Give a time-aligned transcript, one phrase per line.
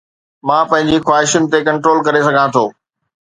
[0.47, 2.65] مان پنهنجي خواهشن تي ڪنٽرول ڪري سگهان ٿو